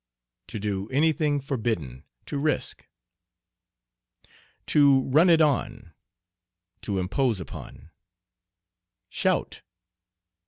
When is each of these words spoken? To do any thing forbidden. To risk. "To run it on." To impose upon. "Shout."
To 0.47 0.59
do 0.59 0.89
any 0.89 1.11
thing 1.13 1.39
forbidden. 1.39 2.05
To 2.25 2.39
risk. 2.39 2.87
"To 4.65 5.03
run 5.09 5.29
it 5.29 5.41
on." 5.41 5.93
To 6.81 6.97
impose 6.97 7.39
upon. 7.39 7.91
"Shout." 9.09 9.61